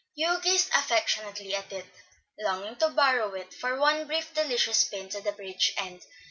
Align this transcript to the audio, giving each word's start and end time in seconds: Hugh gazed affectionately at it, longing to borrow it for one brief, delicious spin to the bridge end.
Hugh 0.15 0.39
gazed 0.41 0.71
affectionately 0.73 1.53
at 1.53 1.71
it, 1.71 1.85
longing 2.39 2.75
to 2.77 2.89
borrow 2.89 3.35
it 3.35 3.53
for 3.53 3.77
one 3.79 4.07
brief, 4.07 4.33
delicious 4.33 4.79
spin 4.79 5.09
to 5.09 5.21
the 5.21 5.31
bridge 5.31 5.75
end. 5.77 6.01